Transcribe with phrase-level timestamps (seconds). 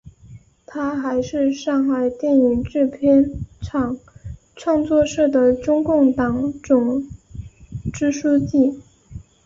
[0.65, 3.99] 她还是上海电影制片厂
[4.55, 7.07] 创作室的中共党总
[7.93, 8.81] 支书记。